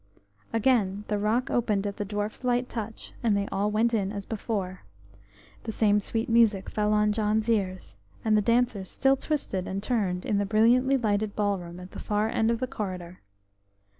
[0.51, 4.25] Again the rock opened at the dwarf's light touch and they all went in as
[4.25, 4.81] before.
[5.65, 10.25] The same sweet music fell on John's ears, and the dancers still twisted and turned
[10.25, 13.21] in the brilliantly lighted ballroom at the far end of the corridor.